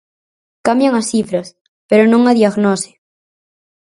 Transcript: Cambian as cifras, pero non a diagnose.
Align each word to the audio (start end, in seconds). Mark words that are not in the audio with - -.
Cambian 0.67 0.93
as 1.01 1.09
cifras, 1.13 1.47
pero 1.89 2.03
non 2.11 2.21
a 2.29 2.33
diagnose. 2.39 2.91